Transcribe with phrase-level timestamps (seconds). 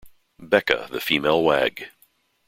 [0.39, 1.89] Becca, the female wag.